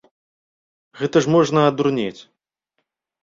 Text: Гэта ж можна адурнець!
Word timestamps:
Гэта 1.01 1.17
ж 1.25 1.33
можна 1.35 1.65
адурнець! 1.71 2.21